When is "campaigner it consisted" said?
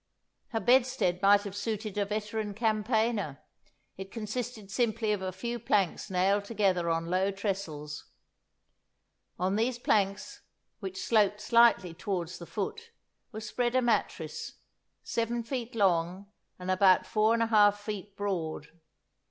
2.55-4.71